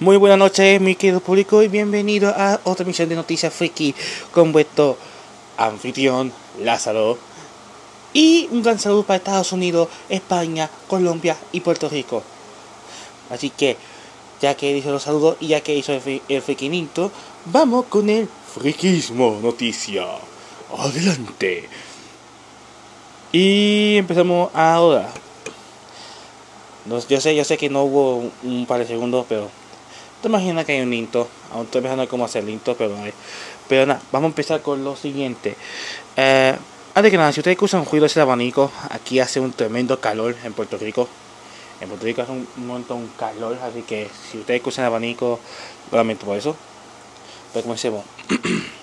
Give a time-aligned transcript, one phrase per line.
[0.00, 3.94] Muy buenas noches, mi querido público, y bienvenido a otra emisión de Noticias Friki
[4.32, 4.96] con vuestro
[5.58, 6.32] anfitrión
[6.62, 7.18] Lázaro.
[8.14, 12.22] Y un gran saludo para Estados Unidos, España, Colombia y Puerto Rico.
[13.28, 13.76] Así que,
[14.40, 16.88] ya que hizo los saludos y ya que hizo el, el
[17.44, 20.06] vamos con el friquismo noticia.
[20.78, 21.68] Adelante.
[23.32, 25.10] Y empezamos ahora.
[26.86, 29.59] No, yo sé, yo sé que no hubo un, un par de segundos, pero
[30.20, 31.28] te imaginas que hay un intro.
[31.52, 33.12] Aún estoy pensando cómo hacer el intro, pero hay.
[33.68, 35.56] Pero nada, vamos a empezar con lo siguiente.
[36.16, 36.56] Eh,
[36.94, 40.52] antes que nada, si ustedes un ruido ese abanico, aquí hace un tremendo calor en
[40.52, 41.08] Puerto Rico.
[41.80, 45.40] En Puerto Rico hace un, montón de calor, así que si ustedes escuchan el abanico,
[45.90, 46.56] lo por eso.
[47.52, 48.04] Pero comencemos.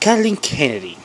[0.00, 0.96] Kathleen Kennedy.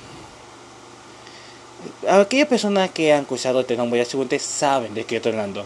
[2.09, 5.65] Aquellas personas que han escuchado este nombre ya seguramente saben de qué estoy hablando.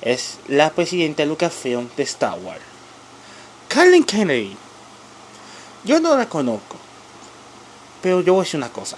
[0.00, 2.60] Es la presidenta de Lucasfilm de Star Wars.
[3.68, 4.56] Kathleen Kennedy.
[5.84, 6.76] Yo no la conozco.
[8.02, 8.96] Pero yo voy a decir una cosa.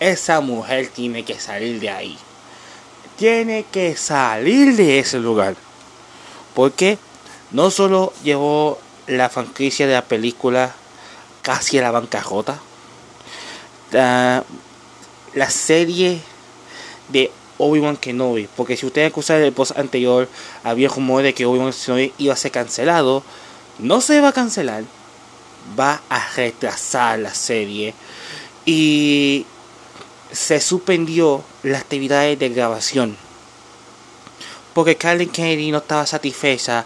[0.00, 2.18] Esa mujer tiene que salir de ahí.
[3.16, 5.56] Tiene que salir de ese lugar.
[6.54, 6.98] Porque
[7.52, 10.74] no solo llevó la franquicia de la película
[11.42, 12.58] casi a la bancarrota.
[13.92, 14.44] La,
[15.34, 16.20] la serie
[17.08, 18.48] de Obi-Wan Kenobi.
[18.56, 20.28] Porque si ustedes acusan el post anterior,
[20.64, 23.22] había rumores de que Obi-Wan Kenobi iba a ser cancelado.
[23.78, 24.84] No se va a cancelar.
[25.78, 27.94] Va a retrasar la serie.
[28.64, 29.46] Y
[30.32, 33.16] se suspendió las actividades de grabación.
[34.74, 36.84] Porque Kathleen Kennedy no estaba satisfecha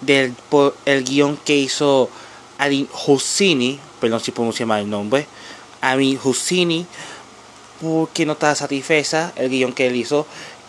[0.00, 2.08] del por el guion que hizo
[2.58, 5.26] Amin Husseini, perdón si pronuncio mal el nombre,
[5.80, 6.86] Amin Husseini,
[7.80, 10.26] porque no estaba satisfecha el guion que él hizo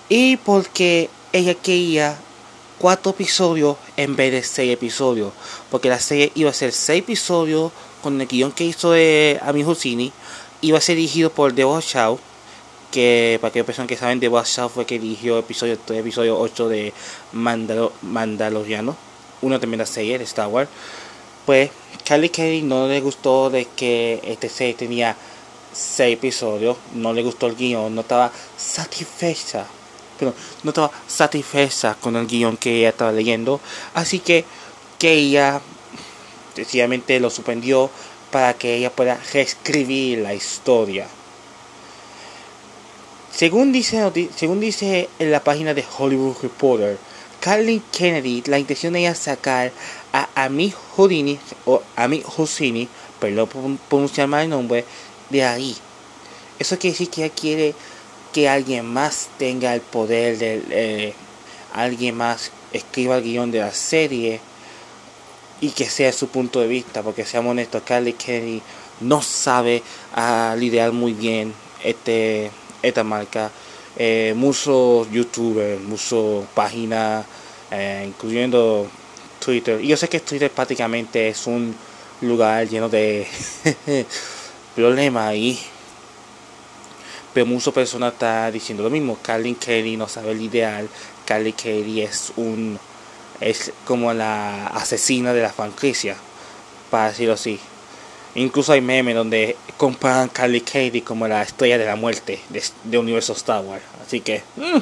[0.09, 2.17] y porque ella quería
[2.77, 5.33] cuatro episodios en vez de seis episodios,
[5.69, 9.67] porque la serie iba a ser seis episodios con el guion que hizo de Amin
[9.67, 10.11] Husseini,
[10.61, 12.19] iba a ser dirigido por Deborah Shaw,
[12.91, 16.69] que para aquellas personas que saben, Deborah Shaw fue que dirigió episodio 3, episodio 8
[16.69, 16.93] de
[17.33, 18.95] Mandalo Mandaloriano,
[19.41, 20.69] una tremenda serie de Star Wars.
[21.45, 21.71] Pues
[22.03, 25.15] Kylie Kennedy no le gustó de que este serie tenía
[25.77, 29.65] seis episodios, no le gustó el guion, no estaba satisfecha,
[30.63, 33.59] no estaba satisfecha con el guion que ella estaba leyendo,
[33.93, 34.45] así que
[34.97, 35.61] que ella
[36.55, 37.89] sencillamente lo suspendió
[38.31, 41.07] para que ella pueda reescribir la historia.
[43.31, 46.97] Según dice, según dice en la página de Hollywood Reporter,
[47.39, 49.71] Kathleen Kennedy, la intención de ella sacar
[50.11, 52.89] a Ami Houdini, o Ami Husseini,
[53.19, 54.85] perdón por pronunciar mal el nombre,
[55.29, 55.75] de ahí.
[56.59, 57.75] Eso quiere decir que ella quiere
[58.33, 61.13] que alguien más tenga el poder de eh,
[61.73, 64.39] alguien más escriba el guion de la serie
[65.61, 68.61] y que sea su punto de vista, porque seamos honestos, Kathleen Kennedy
[68.99, 69.83] no sabe
[70.13, 72.51] ah, lidiar muy bien este
[72.81, 73.51] esta marca.
[73.95, 77.25] Eh, muchos youtubers, muchas páginas,
[77.71, 78.87] eh, incluyendo
[79.43, 79.81] Twitter.
[79.81, 81.75] Y yo sé que Twitter prácticamente es un
[82.21, 83.27] lugar lleno de
[84.77, 85.59] problemas ahí.
[87.33, 89.17] Pero muchas personas están diciendo lo mismo.
[89.21, 90.87] Kathleen Kennedy no sabe el ideal.
[91.25, 92.79] Kathleen Kennedy es un
[93.39, 96.15] es como la asesina de la franquicia,
[96.89, 97.59] para decirlo así.
[98.35, 102.97] Incluso hay memes donde comparan Carly Kennedy como la estrella de la muerte de, de
[102.97, 103.83] universo Star Wars.
[104.05, 104.79] Así que, mm,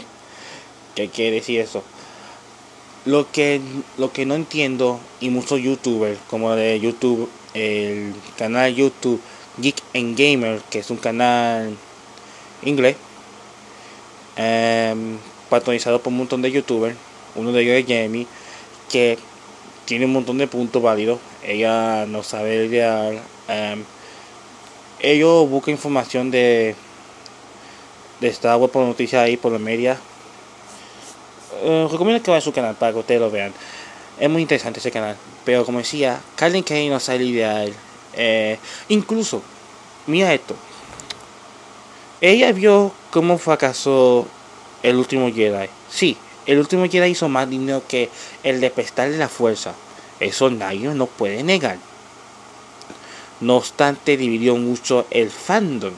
[0.96, 1.84] ¿qué quiere decir eso?
[3.06, 3.62] Lo que,
[3.98, 9.22] lo que no entiendo, y muchos youtubers, como de YouTube, el canal YouTube
[9.58, 11.76] Geek and Gamer, que es un canal
[12.64, 12.96] inglés,
[14.36, 15.18] em,
[15.50, 16.96] patronizado por un montón de youtubers,
[17.36, 18.28] uno de ellos es Jamie,
[18.90, 19.18] que
[19.86, 21.20] tiene un montón de puntos válidos.
[21.44, 23.14] Ella no sabe idear.
[23.48, 23.84] em,
[25.00, 26.76] ellos buscan información de
[28.20, 29.98] de Star Wars por noticias ahí por los medios.
[31.64, 33.54] Eh, recomiendo que vayan a su canal para que ustedes lo vean.
[34.20, 35.18] Es muy interesante ese canal.
[35.44, 37.70] Pero como decía, Kathleen Kennedy no sabe idear.
[38.16, 38.58] Eh,
[38.90, 39.42] incluso,
[40.08, 40.56] mira esto.
[42.22, 44.26] Ella vio cómo fracasó
[44.84, 45.68] el último Jedi.
[45.90, 48.10] Sí, el último Jedi hizo más dinero que
[48.44, 49.74] el de prestarle la fuerza.
[50.20, 51.78] Eso nadie no puede negar.
[53.42, 55.94] No obstante, dividió mucho el fandom.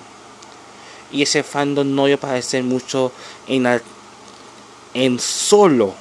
[1.11, 3.11] Y ese fandom no iba a parecer mucho
[3.47, 3.81] en, la-
[4.93, 5.93] en solo.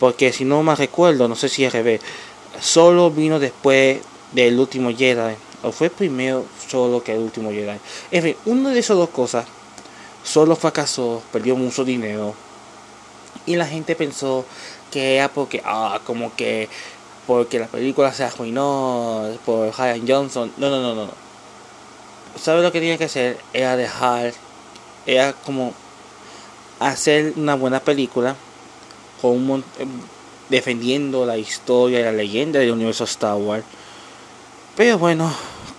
[0.00, 2.00] Porque si no me recuerdo, no sé si es revés.
[2.60, 4.00] Solo vino después
[4.32, 5.34] del último Jedi.
[5.62, 7.78] O fue primero solo que el último Jedi.
[8.10, 9.46] En fin, una de esas dos cosas.
[10.24, 12.34] Solo fracasó, perdió mucho dinero.
[13.46, 14.44] Y la gente pensó
[14.90, 16.68] que era porque, ah, como que,
[17.26, 20.52] porque la película se arruinó por Ryan Johnson.
[20.56, 21.10] No, no, no, no.
[22.40, 23.38] ¿Sabes lo que tenía que hacer?
[23.52, 24.32] Era dejar,
[25.06, 25.74] era como
[26.78, 28.36] hacer una buena película
[29.20, 29.64] con un
[30.48, 33.64] defendiendo la historia y la leyenda del universo Star Wars.
[34.76, 35.32] Pero bueno,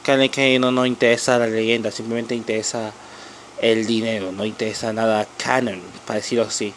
[0.03, 2.91] que no nos interesa la leyenda, simplemente interesa
[3.59, 6.73] el dinero, no interesa nada canon, para decirlo así.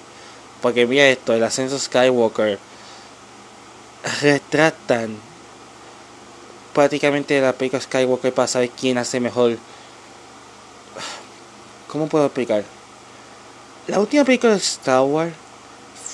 [0.63, 2.59] Porque mira esto, el ascenso Skywalker
[4.23, 5.17] retratan
[6.73, 9.59] prácticamente la película Skywalker para saber quién hace mejor.
[11.89, 12.65] ¿Cómo puedo explicar?
[13.89, 15.35] La última película de Star Wars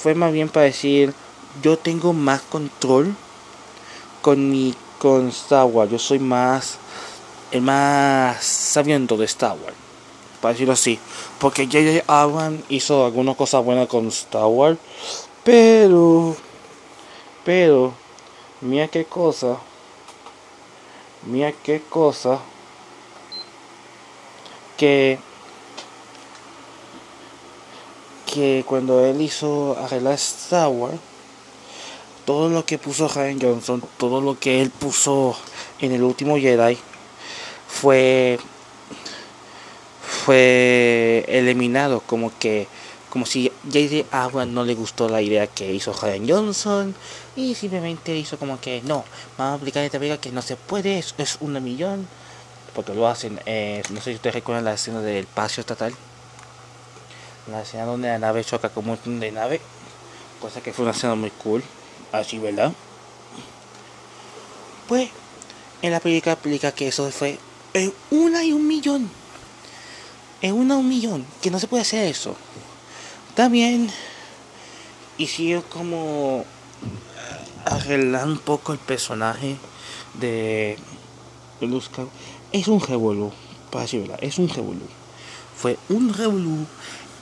[0.02, 1.14] fue más bien para decir
[1.62, 3.14] yo tengo más control
[4.20, 5.90] con mi con Star Wars.
[5.90, 6.78] Yo soy más
[7.50, 9.74] el más sabiendo de Star Wars.
[10.40, 10.96] Para decirlo así.
[11.40, 12.04] Porque J.J.
[12.06, 14.78] Abrams hizo algunas cosas buenas con Star Wars.
[15.42, 16.36] Pero.
[17.44, 17.94] Pero.
[18.60, 19.58] Mira qué cosa.
[21.26, 22.38] Mira qué cosa.
[24.76, 25.18] Que.
[28.24, 31.00] Que cuando él hizo arreglar Star Wars
[32.24, 35.36] todo lo que puso Ryan Johnson, todo lo que él puso
[35.80, 36.78] en el último Jedi
[37.68, 38.38] fue
[40.02, 42.68] fue eliminado como que
[43.08, 44.06] como si J.J.
[44.10, 46.94] Abrams no le gustó la idea que hizo Ryan Johnson
[47.36, 49.04] y simplemente hizo como que no,
[49.36, 52.06] vamos a aplicar esta regla que no se puede, es, es un millón
[52.74, 55.92] porque lo hacen, eh, no sé si ustedes recuerdan la escena del paseo estatal
[57.50, 59.60] la escena donde la nave choca con un montón de nave
[60.40, 61.62] cosa que fue una escena muy cool
[62.12, 62.72] así, ¿verdad?
[64.88, 65.10] Pues
[65.80, 67.38] en la película explica que eso fue
[67.74, 69.10] en una y un millón.
[70.40, 71.26] En una y un millón.
[71.40, 72.36] Que no se puede hacer eso.
[73.34, 73.90] También
[75.18, 76.44] hicieron como
[77.64, 79.56] arreglar un poco el personaje
[80.14, 80.76] de
[81.60, 82.06] Luke
[82.52, 83.32] Es un revolú,
[83.70, 84.86] para decir verdad, es un revolú.
[85.56, 86.66] Fue un revolú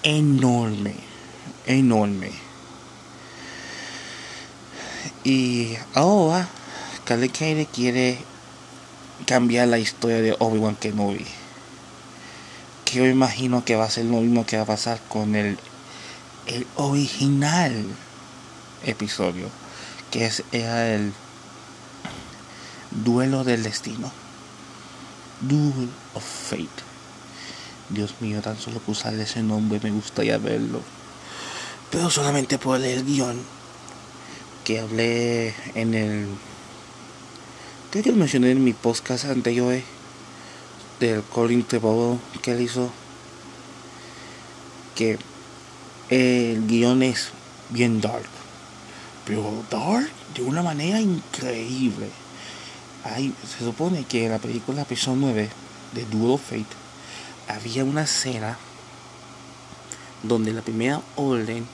[0.02, 0.94] enorme,
[1.66, 2.49] enorme.
[5.24, 6.48] Y ahora
[7.04, 8.18] Kathleen Kennedy quiere
[9.26, 11.26] cambiar la historia de Obi-Wan Kenobi.
[12.84, 15.58] Que yo imagino que va a ser lo mismo que va a pasar con el,
[16.46, 17.84] el original
[18.84, 19.48] episodio.
[20.10, 21.12] Que es, el
[22.90, 24.10] Duelo del Destino.
[25.42, 26.68] Duel of Fate.
[27.90, 30.80] Dios mío, tan solo que usar ese nombre me gustaría verlo.
[31.90, 33.59] Pero solamente por el guion
[34.70, 36.28] que hablé en el
[37.90, 39.82] que lo mencioné en mi podcast anterior eh,
[41.00, 42.88] del Colin Trevorrow que él hizo
[44.94, 45.18] que
[46.08, 47.30] el guion es
[47.70, 48.28] bien dark
[49.24, 52.08] pero dark de una manera increíble.
[53.02, 55.48] Hay, se supone que en la película episodio 9
[55.94, 56.76] de Duel Fate
[57.48, 58.56] había una escena
[60.22, 61.66] donde la primera orden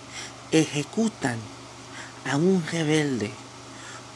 [0.50, 1.37] ejecutan
[2.31, 3.31] a un rebelde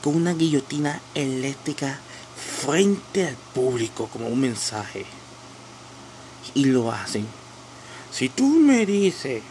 [0.03, 1.99] con una guillotina eléctrica
[2.37, 5.05] frente al público como un mensaje.
[6.55, 7.27] Y lo hacen.
[8.11, 9.43] Si tú me dices,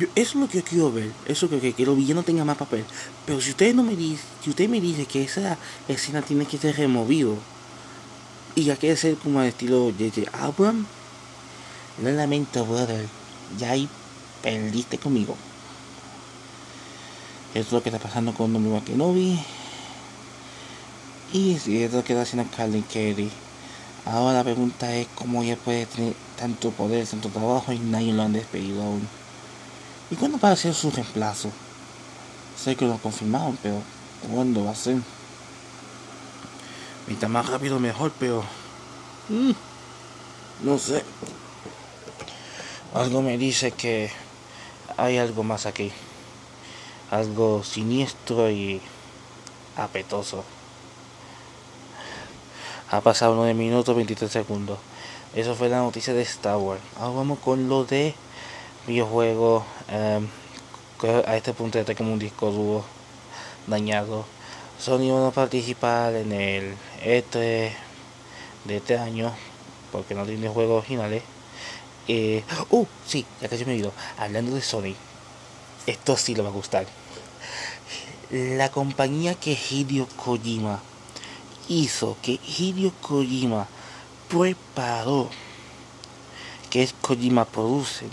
[0.00, 2.56] eso es lo que yo quiero ver, eso que, que, que los no tenga más
[2.56, 2.84] papel.
[3.26, 6.56] Pero si usted no me dice, si usted me dice que esa escena tiene que
[6.56, 7.36] ser removido
[8.54, 10.86] y ya quiere ser como al estilo de Abraham,
[12.00, 13.06] no lamento, brother,
[13.58, 13.88] ya ahí
[14.42, 15.36] perdiste conmigo
[17.54, 19.38] es lo que está pasando con Obi-Wan Kenobi.
[21.32, 23.30] Y si es lo que está haciendo Carlin Kerry
[24.06, 28.22] ahora la pregunta es cómo ella puede tener tanto poder tanto trabajo y nadie lo
[28.22, 29.06] han despedido aún.
[30.10, 31.50] Y cuándo va a ser su reemplazo
[32.56, 33.82] sé que lo confirmaron pero
[34.32, 34.96] ¿cuándo va a ser?
[37.06, 38.42] mientras más rápido mejor pero
[39.28, 39.52] mm,
[40.64, 41.04] no sé.
[42.94, 44.10] Algo me dice que
[44.96, 45.92] hay algo más aquí
[47.10, 48.80] algo siniestro y
[49.76, 50.44] apetoso.
[52.90, 54.78] Ha pasado 9 minutos 23 segundos.
[55.34, 56.80] Eso fue la noticia de Star Wars.
[56.98, 58.14] Ahora vamos con lo de
[58.86, 59.64] videojuegos.
[59.88, 60.26] Em,
[61.26, 62.84] a este punto está como un disco duro
[63.66, 64.24] dañado.
[64.78, 66.74] Sony va a participar en el
[67.04, 67.72] E3
[68.64, 69.32] de este año
[69.92, 71.22] porque no tiene juegos originales.
[72.06, 73.92] Eh, oh, sí, ya se me olvidó.
[74.16, 74.94] Hablando de Sony,
[75.88, 76.86] esto sí le va a gustar.
[78.30, 80.80] La compañía que Hideo Kojima
[81.68, 83.66] hizo, que Hideo Kojima
[84.28, 85.30] preparó,
[86.68, 88.10] que es Kojima Producen,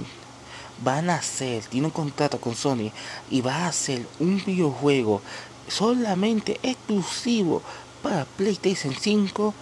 [0.81, 2.91] van a hacer, tiene un contrato con Sony
[3.29, 5.21] y va a hacer un videojuego
[5.67, 7.61] solamente exclusivo
[8.01, 9.53] para PlayStation 5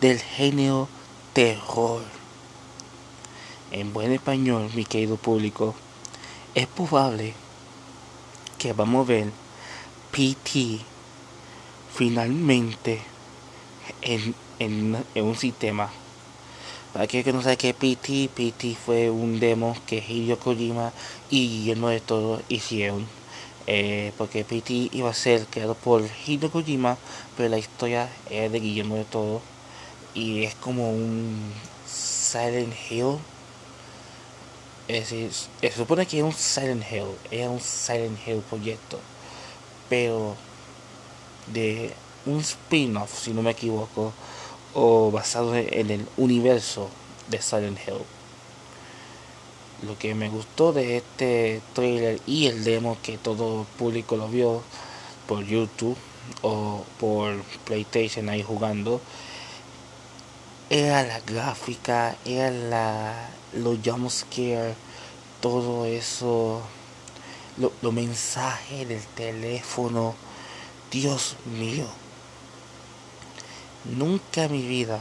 [0.00, 0.88] del género
[1.32, 2.02] terror.
[3.70, 5.74] En buen español, mi querido público,
[6.54, 7.34] es probable
[8.72, 9.30] vamos a ver
[10.10, 10.78] PT
[11.92, 13.00] finalmente
[14.02, 15.90] en, en, en un sistema
[16.94, 20.92] para aquellos que no saben qué PT, PT fue un demo que Hideo Kojima
[21.28, 23.04] y Guillermo de Todo hicieron.
[23.66, 26.96] Eh, porque PT iba a ser creado por Hideo Kojima,
[27.36, 29.42] pero la historia es de Guillermo de Todo.
[30.14, 31.52] Y es como un
[31.84, 33.18] Silent Hill.
[34.86, 38.98] Es decir, se supone que es un Silent Hill, era un Silent Hill proyecto.
[39.88, 40.36] Pero
[41.52, 41.92] de
[42.26, 44.12] un spin-off, si no me equivoco,
[44.74, 46.90] o basado en el universo
[47.28, 48.02] de Silent Hill.
[49.86, 54.28] Lo que me gustó de este trailer y el demo que todo el público lo
[54.28, 54.62] vio
[55.26, 55.96] por YouTube
[56.42, 59.00] o por PlayStation ahí jugando
[60.70, 64.76] era la gráfica, era la, los jumpscares,
[65.40, 66.62] todo eso,
[67.56, 70.14] los mensajes del teléfono.
[70.90, 71.86] Dios mío,
[73.84, 74.98] Nunca en mi vida,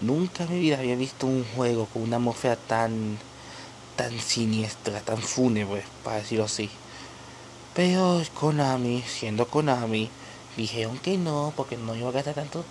[0.00, 3.18] nunca en mi vida había visto un juego con una atmósfera tan,
[3.96, 6.70] tan siniestra, tan fúnebre, para decirlo así.
[7.74, 10.10] Pero Konami, siendo Konami,
[10.56, 12.64] dijeron que no, porque no iba a gastar tanto.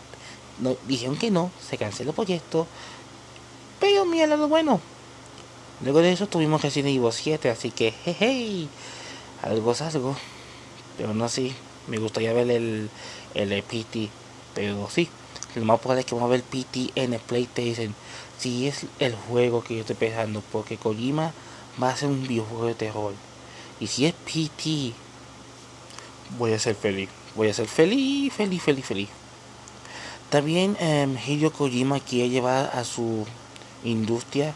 [0.88, 2.68] Dijeron que no, se canceló el proyecto.
[3.80, 4.80] Pero mira lo bueno.
[5.84, 8.68] Luego de eso tuvimos Resident Evil 7, así que jeje,
[9.42, 10.16] algo es algo.
[10.98, 11.54] Pero no así,
[11.88, 12.90] me gustaría ver el,
[13.34, 14.10] el EPT
[14.54, 15.10] pero sí,
[15.56, 17.96] lo más probable es que vamos a ver PT en el PlayStation.
[18.38, 21.34] Si es el juego que yo estoy pensando, porque Kojima
[21.82, 23.14] va a ser un videojuego de terror.
[23.80, 24.94] Y si es PT,
[26.38, 27.10] voy a ser feliz.
[27.36, 29.10] Voy a ser feliz, feliz, feliz, feliz.
[30.34, 33.24] También um, Hideo Kojima quiere llevar a su
[33.84, 34.56] industria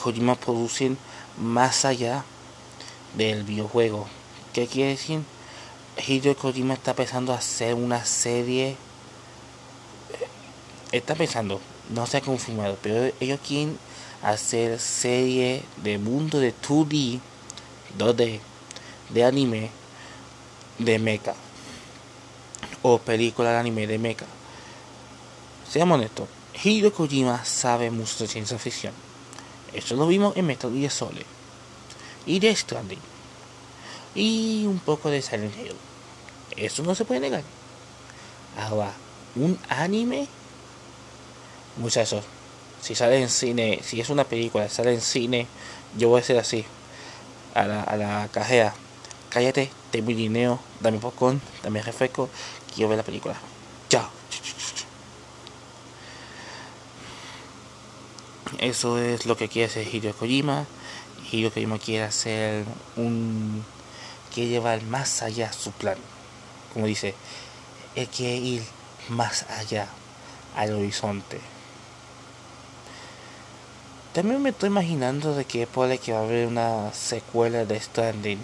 [0.00, 0.96] Kojima Producing
[1.36, 2.22] más allá
[3.16, 4.06] del videojuego.
[4.52, 5.22] ¿Qué quiere decir?
[6.06, 8.76] Hideo Kojima está pensando hacer una serie
[10.92, 11.60] está pensando,
[11.90, 13.76] no se ha confirmado, pero ellos quieren
[14.22, 17.18] hacer serie de mundo de 2D,
[17.98, 18.38] 2D,
[19.08, 19.70] de anime,
[20.78, 21.34] de mecha.
[22.82, 24.26] O película de anime de mecha.
[25.70, 26.28] Seamos honestos,
[26.62, 28.92] Hideo Kojima sabe mucho de ciencia ficción.
[29.72, 31.26] Eso lo vimos en Metal Gear Solid.
[32.26, 32.98] Y de Stranding.
[34.14, 35.76] Y un poco de Silent Hill.
[36.56, 37.42] Eso no se puede negar.
[38.56, 38.92] Ahora,
[39.36, 40.26] un anime
[41.78, 42.24] muchachos,
[42.80, 45.46] si sale en cine, si es una película, sale en cine,
[45.96, 46.64] yo voy a ser así,
[47.54, 48.74] a la, a la cajera,
[49.30, 52.28] cállate, te dinero, dame popcorn, dame refresco,
[52.74, 53.36] quiero ver la película.
[53.88, 54.17] Chao.
[58.56, 60.66] Eso es lo que quiere hacer Hideo Kojima.
[61.30, 62.64] Hideo quiere hacer
[62.96, 63.64] un...
[64.32, 65.98] quiere llevar más allá su plan.
[66.72, 67.14] Como dice,
[67.94, 68.62] él quiere ir
[69.08, 69.88] más allá
[70.56, 71.40] al horizonte.
[74.12, 78.40] También me estoy imaginando de que puede que va a haber una secuela de Stranding.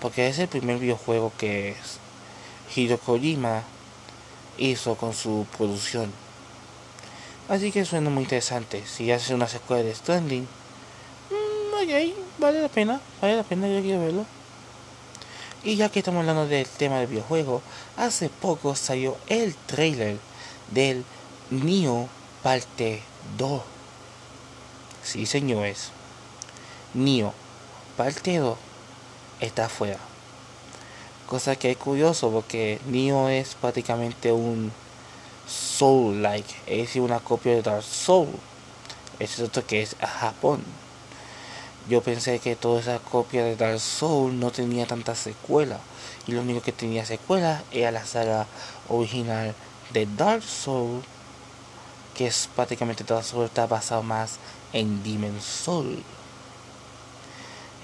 [0.00, 1.76] Porque es el primer videojuego que
[2.74, 3.62] Hiro Kojima
[4.58, 6.10] hizo con su producción.
[7.48, 8.84] Así que suena muy interesante.
[8.86, 14.00] Si hace una secuela de Stranding, mmm, vale la pena, vale la pena, yo quiero
[14.00, 14.24] verlo.
[15.64, 17.62] Y ya que estamos hablando del tema del videojuego,
[17.96, 20.18] hace poco salió el trailer
[20.70, 21.04] del
[21.50, 22.08] Neo
[22.42, 23.02] Parte
[23.38, 23.62] 2.
[25.04, 25.90] Sí, señores.
[26.94, 27.32] Nio,
[27.96, 28.58] parte 2,
[29.40, 29.98] está afuera.
[31.26, 34.72] Cosa que es curioso porque Nio es prácticamente un
[35.46, 38.28] Soul-like, es una copia de Dark Soul.
[39.18, 40.62] Es otro que es a Japón.
[41.88, 45.80] Yo pensé que toda esa copia de Dark Soul no tenía tanta secuela.
[46.26, 48.46] Y lo único que tenía secuela era la saga
[48.88, 49.54] original
[49.92, 51.02] de Dark Soul.
[52.16, 54.38] Que es prácticamente Dark Soul está basado más
[54.72, 56.02] en Dimensol.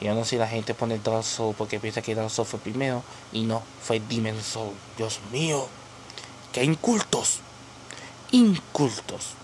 [0.01, 2.47] Y yo no sé si la gente pone Dark Soul porque piensa que Dark Soul
[2.47, 4.73] fue primero y no, fue Dimensol.
[4.97, 5.67] Dios mío,
[6.53, 7.41] que incultos,
[8.31, 9.35] incultos.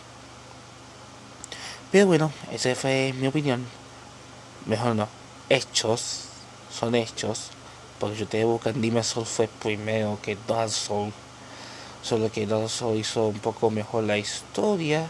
[1.93, 3.65] Pero bueno, esa fue mi opinión.
[4.67, 5.09] Mejor no,
[5.49, 6.25] hechos,
[6.73, 7.51] son hechos.
[8.01, 11.13] Porque si ustedes buscan Dimensol fue primero que Dark Soul.
[12.03, 15.09] Solo que Dark Soul hizo un poco mejor la historia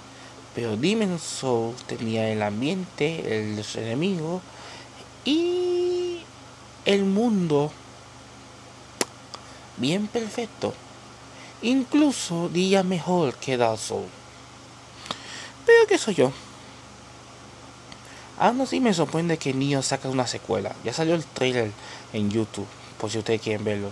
[0.55, 4.43] Pero Demon Soul tenía el ambiente, los enemigos
[5.25, 6.21] y
[6.85, 7.73] el mundo
[9.77, 10.75] bien perfecto.
[11.65, 14.05] Incluso día mejor que Soul.
[15.65, 16.31] Pero que soy yo.
[18.39, 20.77] Aún así me sorprende que Nio saca una secuela.
[20.85, 21.73] Ya salió el trailer
[22.13, 22.67] en YouTube,
[23.01, 23.89] por si ustedes quieren verlo.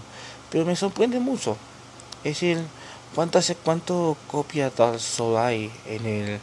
[0.50, 1.57] Pero me sorprende mucho.
[2.19, 2.62] Es decir,
[3.14, 6.41] ¿cuántas cuánto copias Soul hay en el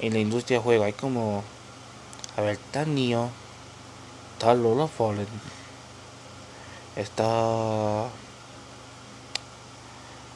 [0.00, 0.84] en la industria de juego?
[0.84, 1.44] Hay como
[2.38, 3.28] a ver, está Nio,
[4.32, 5.26] está Lola Fallen,
[6.96, 8.08] está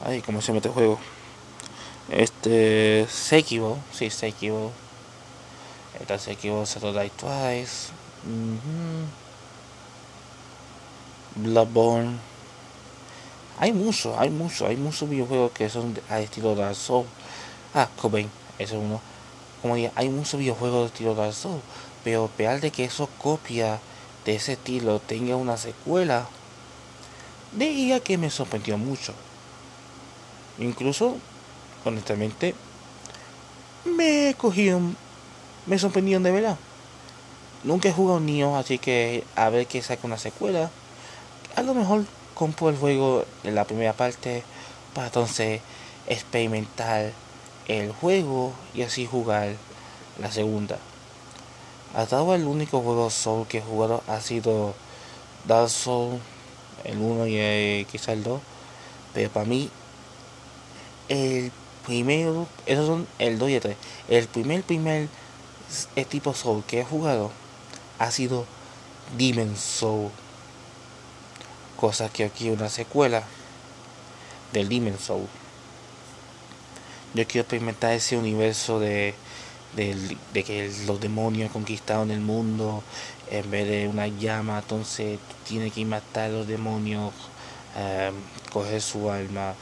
[0.03, 0.99] Ay, ¿cómo se mete el juego?
[2.09, 3.07] Este.
[3.09, 3.77] Sekibo.
[3.93, 4.71] Sí, Sekibo.
[5.99, 7.91] Está Sekibo Saturday Twice.
[11.35, 12.17] Bloodborne.
[13.57, 17.07] Hay mucho, hay mucho, hay muchos videojuegos que son a estilo Dark Souls.
[17.73, 18.99] Ah, Cobain, eso es uno.
[19.61, 21.63] Como digo, hay muchos videojuegos de estilo Dark Souls.
[22.03, 23.79] Pero peor de que eso copia
[24.25, 26.27] de ese estilo tenga una secuela,
[27.53, 29.13] diría que me sorprendió mucho.
[30.59, 31.17] Incluso,
[31.83, 32.55] honestamente,
[33.85, 34.95] me cogieron,
[35.65, 36.57] me sorprendieron de verdad.
[37.63, 40.69] Nunca he jugado Nioh, así que a ver que saca una secuela.
[41.55, 44.43] A lo mejor compro el juego en la primera parte
[44.93, 45.61] para entonces
[46.07, 47.11] experimentar
[47.67, 49.55] el juego y así jugar
[50.21, 50.77] la segunda.
[51.95, 54.75] Hasta ahora el único juego Soul que he jugado ha sido
[55.47, 56.21] Dark Souls,
[56.83, 58.41] el 1 y el, quizá el 2.
[59.13, 59.69] Pero para mí
[61.09, 61.51] el
[61.85, 63.77] primero, esos son el 2 y el 3.
[64.09, 65.07] El primer, primer
[66.09, 67.31] tipo Soul que he jugado
[67.99, 68.45] ha sido
[69.17, 70.09] Demon Soul.
[71.77, 73.23] Cosa que aquí una secuela
[74.53, 75.27] del Demon Soul.
[77.13, 79.13] Yo quiero experimentar ese universo de,
[79.75, 82.83] de, que los demonios conquistaron el mundo
[83.29, 84.59] en vez de una llama.
[84.59, 87.13] Entonces tiene que matar a los demonios,
[87.77, 88.11] eh,
[88.51, 89.53] coger su alma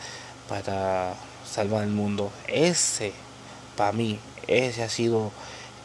[0.47, 1.15] para
[1.53, 2.31] salvar el mundo.
[2.47, 3.13] Ese,
[3.77, 5.31] para mí, ese ha sido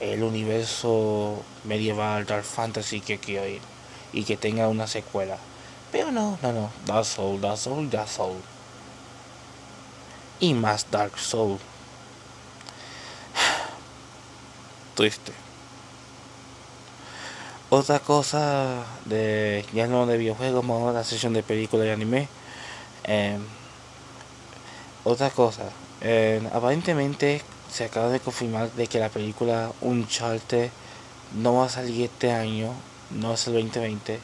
[0.00, 3.60] el universo medieval Dark Fantasy que quiero ir
[4.12, 5.36] y que tenga una secuela.
[5.92, 6.70] Pero no, no, no.
[6.86, 8.38] Dark Soul, Dark Soul, Dark Soul.
[10.40, 11.58] Y más Dark Soul.
[14.94, 15.32] Triste.
[17.70, 22.28] Otra cosa de ya no de videojuegos, vamos a la sesión de película y anime.
[23.04, 23.38] Eh,
[25.04, 25.64] otra cosa,
[26.52, 30.70] aparentemente se acaba de confirmar de que la película Uncharted
[31.34, 32.72] no va a salir este año,
[33.10, 34.20] no es el 2020.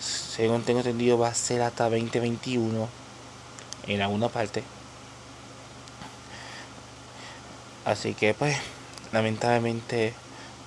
[0.00, 2.88] Según tengo entendido va a ser hasta 2021
[3.86, 4.62] en alguna parte.
[7.84, 8.56] Así que pues
[9.12, 10.14] lamentablemente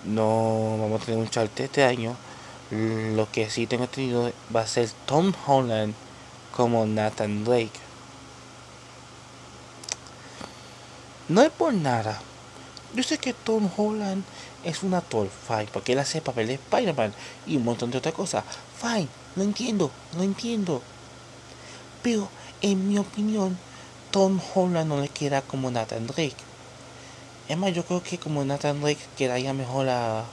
[0.05, 2.15] no vamos a tener Uncharted este año.
[2.71, 5.93] Lo que sí tengo entendido va a ser Tom Holland
[6.55, 7.86] como Nathan Drake.
[11.29, 12.21] No es por nada.
[12.93, 14.23] Yo sé que Tom Holland
[14.63, 17.13] es un actor, fine, porque él hace papel de Spider-Man
[17.45, 18.43] y un montón de otras cosas.
[18.81, 20.81] Fine, lo entiendo, lo entiendo.
[22.01, 22.29] Pero,
[22.61, 23.57] en mi opinión,
[24.11, 26.35] Tom Holland no le queda como Nathan Drake.
[27.49, 30.25] Es más, yo creo que como Nathan Drake quedaría mejor a.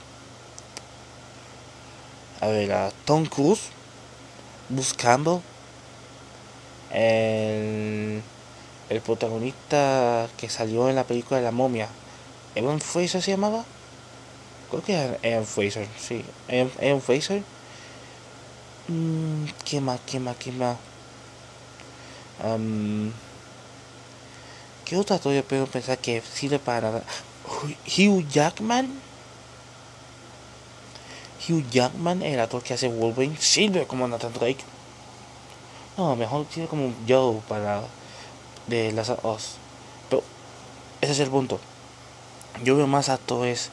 [2.41, 3.69] A ver, a Tom Cruise,
[4.69, 5.41] buscando
[6.91, 8.21] el
[8.89, 11.89] el protagonista que salió en la película de la momia,
[12.55, 13.65] Evan Fraser se llamaba.
[14.69, 16.23] Creo que era Evan Fraser, sí.
[16.47, 17.43] Evan, Fraser.
[18.87, 19.99] Mm, ¿Qué más?
[20.05, 20.35] ¿Qué más?
[20.37, 20.77] ¿Qué más?
[24.85, 27.03] ¿Qué otra yo puedo pensar que sirve para nada?
[27.87, 29.01] Hugh Jackman.
[31.47, 34.63] Hugh Jackman, el actor que hace Wolverine, sirve como Nathan Drake.
[35.97, 37.81] No, mejor sirve como Joe para
[38.67, 39.55] de las Us.
[40.09, 40.23] Pero
[41.01, 41.59] ese es el punto.
[42.63, 43.69] Yo veo más actores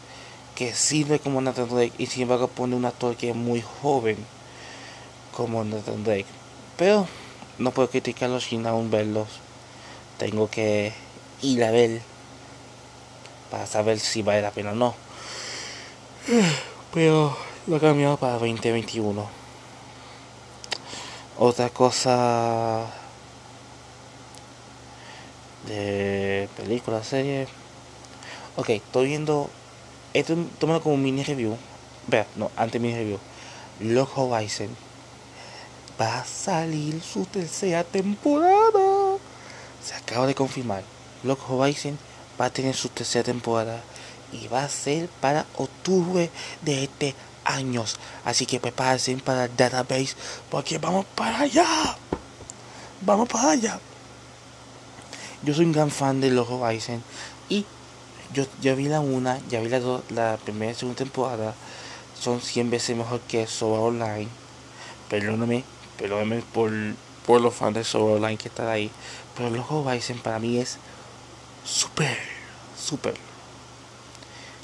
[0.55, 4.17] que sirve como Nathan Drake y sin embargo pone un actor que es muy joven
[5.35, 6.27] como Nathan Drake.
[6.77, 7.07] Pero
[7.59, 9.29] no puedo criticarlos sin aún verlos.
[10.19, 10.93] Tengo que
[11.43, 12.01] ir a ver
[13.51, 14.95] para saber si vale la pena o no.
[16.93, 19.43] Pero lo he cambiado para 2021.
[21.39, 22.87] Otra cosa
[25.67, 27.49] de películas, series.
[28.57, 29.51] Ok, estoy viendo.
[30.15, 31.57] Esto tomando como mini review.
[32.07, 33.19] Vea, no, antes mini review.
[33.81, 34.69] Lock Horizon
[36.01, 39.19] va a salir su tercera temporada.
[39.83, 40.83] Se acaba de confirmar.
[41.23, 41.99] Lock Horizon
[42.41, 43.83] va a tener su tercera temporada.
[44.33, 46.31] y va a ser para octubre
[46.63, 47.85] de este año.
[48.25, 50.15] Así que prepárense para el database
[50.51, 51.97] porque vamos para allá.
[53.03, 53.81] Vamos para allá.
[55.45, 57.03] Yo soy un gran fan de Logo Bison
[57.49, 57.67] y
[58.33, 61.55] yo ya vi la una, ya vi la, la primera y segunda temporada.
[62.17, 64.29] Son 100 veces mejor que Soba Online.
[65.11, 65.65] Perdóname,
[65.99, 66.71] perdóname por,
[67.27, 68.93] por los fans de Soba Online que están ahí.
[69.37, 70.79] Pero Logo Bison para mí es
[71.65, 72.17] súper,
[72.81, 73.15] súper.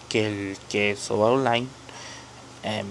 [0.08, 1.66] Que el que Soba Online
[2.62, 2.86] em,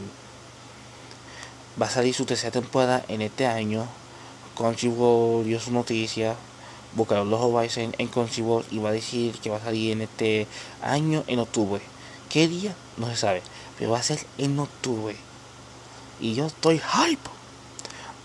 [1.81, 3.87] va a salir su tercera temporada en este año.
[4.57, 6.35] Crunchyroll dio su noticia
[6.97, 10.47] buscaron los Horizon en Crunchyroll y va a decir que va a salir en este
[10.81, 11.81] año en octubre.
[12.27, 12.75] ¿Qué día?
[12.97, 13.43] No se sabe,
[13.77, 15.15] pero va a ser en octubre.
[16.19, 17.29] Y yo estoy hype.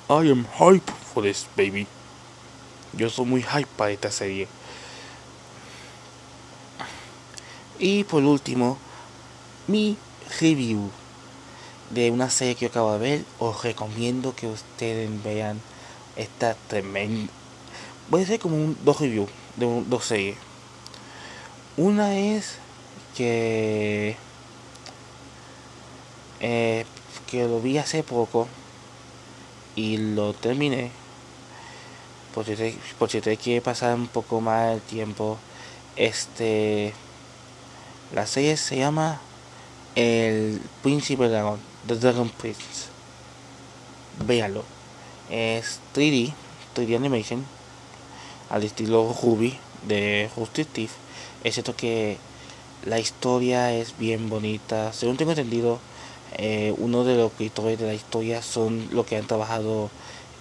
[0.09, 1.87] I am hype for this baby.
[2.95, 4.49] Yo soy muy hype para esta serie.
[7.79, 8.79] Y por último,
[9.67, 9.99] mi
[10.41, 10.91] review
[11.91, 13.25] de una serie que yo acabo de ver.
[13.39, 15.61] Os recomiendo que ustedes vean
[16.17, 17.31] esta tremenda
[18.13, 20.37] voy a hacer como un, dos reviews de un, dos series.
[21.79, 22.59] Una es
[23.17, 24.17] que
[26.41, 26.85] eh,
[27.27, 28.49] que lo vi hace poco
[29.77, 30.91] y lo terminé.
[32.35, 35.39] Porque te, porque te quiere pasar un poco más el tiempo
[35.97, 36.93] este
[38.15, 39.23] la serie se llama
[39.95, 42.91] el príncipe dragón The Dragon Prince.
[44.27, 44.65] Véalo
[45.31, 46.35] es 3D
[46.77, 47.47] 3D animation
[48.53, 50.93] al estilo Ruby de Justice Thief,
[51.43, 52.19] excepto que
[52.85, 54.93] la historia es bien bonita.
[54.93, 55.81] Según tengo entendido,
[56.37, 59.91] eh, uno de los escritores de la historia son los que han trabajado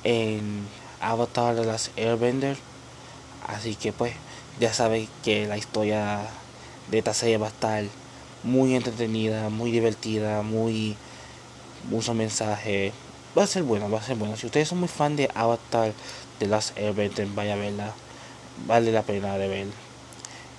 [0.04, 0.68] en
[1.00, 2.58] Avatar de las Airbender.
[3.48, 4.14] Así que pues
[4.60, 6.20] ya saben que la historia
[6.90, 7.84] de esta serie va a estar
[8.44, 10.98] muy entretenida, muy divertida, muy
[11.90, 12.92] mucho mensaje.
[13.38, 14.36] Va a ser bueno, va a ser bueno.
[14.36, 15.94] Si ustedes son muy fan de Avatar
[16.42, 17.94] de las Airbender, vaya a verla.
[18.66, 19.68] Vale la pena de ver.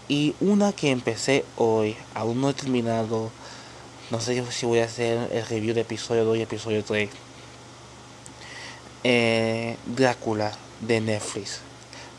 [0.08, 3.30] Y una que empecé hoy, aún no he terminado.
[4.10, 7.10] No sé si voy a hacer el review de episodio 2 y episodio 3.
[9.04, 11.60] Eh, Drácula de Netflix.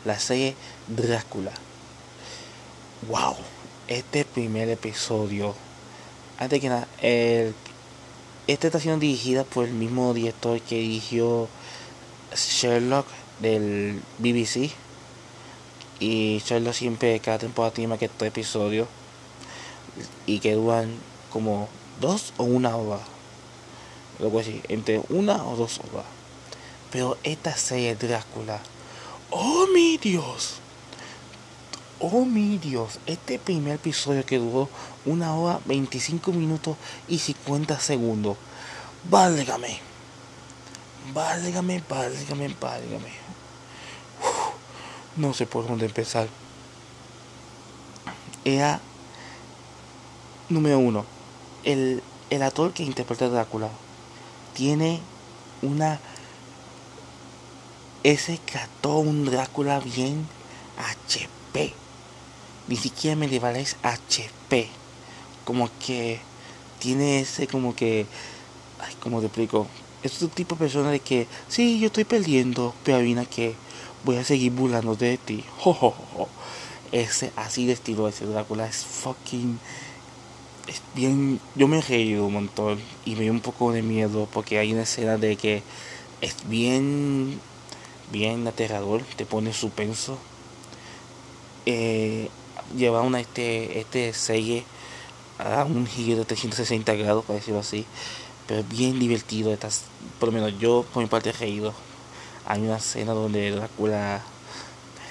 [0.04, 0.54] La serie
[0.86, 1.52] Drácula.
[3.08, 3.36] Wow.
[3.88, 5.54] Este primer episodio.
[6.38, 7.54] Antes que nada, el,
[8.46, 11.48] esta está siendo dirigida por el mismo director que dirigió
[12.34, 13.06] Sherlock
[13.40, 14.70] del BBC.
[16.00, 18.88] Y Sherlock siempre, cada temporada tiene más que tres episodios.
[20.26, 20.94] Y que duran
[21.30, 21.68] como
[22.00, 23.00] dos o una hora.
[24.18, 26.06] Luego así, entre una o dos horas.
[26.90, 28.60] Pero esta serie Drácula.
[29.30, 30.60] ¡Oh mi Dios!
[31.98, 34.68] Oh mi Dios, este primer episodio que duró
[35.06, 36.76] una hora 25 minutos
[37.08, 38.36] y 50 segundos.
[39.08, 39.80] Válgame.
[41.12, 43.23] Válgame, válgame, válgame
[45.16, 46.28] no sé por dónde empezar.
[48.44, 48.80] Era
[50.48, 51.04] número uno.
[51.64, 53.70] El, el actor que interpreta a Drácula
[54.54, 55.00] tiene
[55.62, 56.00] una
[58.02, 60.26] ese cató un Drácula bien
[60.78, 61.72] HP.
[62.68, 64.68] Ni siquiera medieval es HP.
[65.44, 66.20] Como que
[66.78, 68.06] tiene ese como que
[68.80, 69.66] ay, como te explico.
[70.02, 73.54] Es un tipo de persona de que sí, yo estoy perdiendo, pero adivina que
[74.04, 75.44] voy a seguir burlando de ti.
[76.92, 79.58] Ese así de estilo ese Drácula es fucking
[80.68, 84.28] es bien yo me he reído un montón y me dio un poco de miedo
[84.32, 85.62] porque hay una escena de que
[86.20, 87.40] es bien
[88.12, 90.18] bien aterrador, te pone suspenso.
[91.66, 92.28] Eh,
[92.76, 94.64] lleva una este este serie
[95.38, 97.86] a un giro de 360 grados, para decirlo así,
[98.46, 99.84] pero es bien divertido, estás,
[100.20, 101.74] por lo menos yo por mi parte he reído
[102.46, 104.22] hay una escena donde Drácula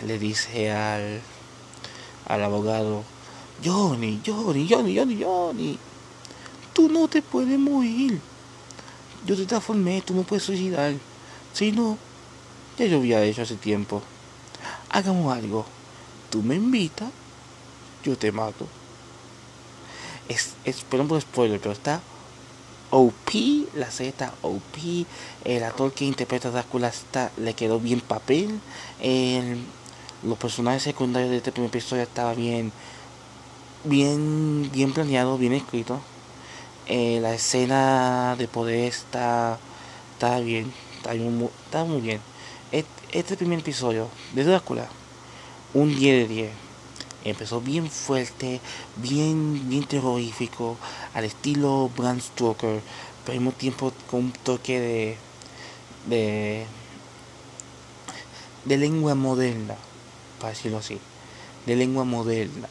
[0.06, 1.22] le dice al,
[2.28, 3.04] al abogado,
[3.63, 5.80] Johnny, Johnny, Johnny, Johnny, Johnny,
[6.74, 8.19] tú no te puedes morir.
[9.26, 10.93] Yo te transformé, tú no puedes suicidar.
[11.54, 11.98] Si no,
[12.78, 14.02] ya yo había hecho hace tiempo.
[14.89, 15.65] Hagamos algo.
[16.30, 17.10] Tú me invitas,
[18.04, 18.67] yo te mato.
[20.28, 22.02] Es, es por spoiler, pero está
[22.95, 23.34] OP,
[23.73, 25.08] la Z OP,
[25.45, 28.60] el actor que interpreta a Drácula está, le quedó bien papel,
[30.21, 32.71] los personajes secundarios de este primer episodio estaba bien,
[33.84, 36.01] bien, bien planeado, bien escrito,
[36.86, 39.58] eh, la escena de poder está,
[40.13, 42.21] está bien, está, muy, está muy bien.
[42.71, 44.88] Este, primer episodio de Drácula,
[45.73, 46.62] un 10 de 10.
[47.23, 48.59] Empezó bien fuerte,
[48.97, 50.77] bien, bien terrorífico,
[51.13, 52.81] al estilo Bram Stoker,
[53.25, 55.17] pero mismo tiempo con un toque de,
[56.07, 56.65] de,
[58.65, 59.75] de lengua moderna,
[60.39, 60.99] para decirlo así,
[61.65, 62.67] de lengua moderna.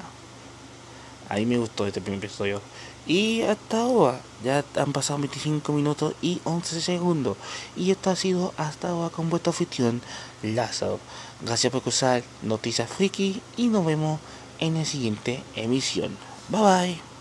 [1.29, 2.61] A mí me gustó este primer episodio.
[3.07, 7.37] Y hasta ahora, ya han pasado 25 minutos y 11 segundos.
[7.75, 10.03] Y esto ha sido hasta ahora con vuestro anfitrión,
[10.43, 11.01] Lázaro.
[11.41, 14.21] Gracias por escuchar Noticias Friki y nos vemos
[14.63, 16.17] en la siguiente emisión.
[16.49, 17.12] Bye bye.